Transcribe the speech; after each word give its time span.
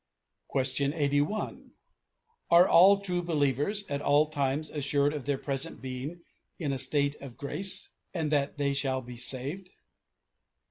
Question 0.47 0.93
81: 0.93 1.73
"Are 2.49 2.67
all 2.67 3.01
true 3.01 3.21
believers 3.21 3.85
at 3.87 4.01
all 4.01 4.25
times 4.31 4.71
assured 4.71 5.13
of 5.13 5.25
their 5.25 5.37
present 5.37 5.79
being 5.79 6.23
in 6.57 6.73
a 6.73 6.79
state 6.79 7.13
of 7.21 7.37
grace, 7.37 7.91
and 8.11 8.31
that 8.31 8.57
they 8.57 8.73
shall 8.73 9.01
be 9.03 9.15
saved? 9.15 9.69